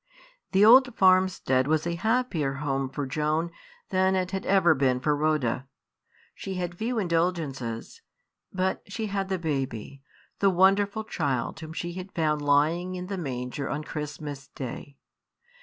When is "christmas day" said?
13.83-14.97